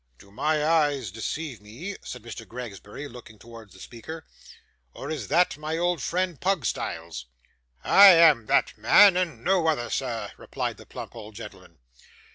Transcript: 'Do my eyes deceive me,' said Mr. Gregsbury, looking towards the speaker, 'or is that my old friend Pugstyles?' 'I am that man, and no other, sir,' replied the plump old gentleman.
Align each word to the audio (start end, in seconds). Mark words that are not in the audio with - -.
'Do 0.17 0.31
my 0.31 0.65
eyes 0.65 1.11
deceive 1.11 1.61
me,' 1.61 1.95
said 2.03 2.23
Mr. 2.23 2.43
Gregsbury, 2.47 3.07
looking 3.07 3.37
towards 3.37 3.71
the 3.71 3.79
speaker, 3.79 4.25
'or 4.95 5.11
is 5.11 5.27
that 5.27 5.59
my 5.59 5.77
old 5.77 6.01
friend 6.01 6.41
Pugstyles?' 6.41 7.27
'I 7.83 8.07
am 8.07 8.45
that 8.47 8.75
man, 8.79 9.15
and 9.15 9.43
no 9.43 9.67
other, 9.67 9.91
sir,' 9.91 10.31
replied 10.37 10.77
the 10.77 10.87
plump 10.87 11.15
old 11.15 11.35
gentleman. 11.35 11.77